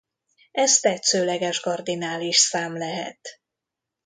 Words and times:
Ez 0.51 0.79
tetszőleges 0.79 1.59
kardinális 1.59 2.37
szám 2.37 2.73
lehet. 2.77 3.41